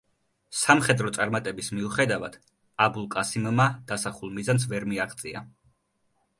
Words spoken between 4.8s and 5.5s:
მიაღწია.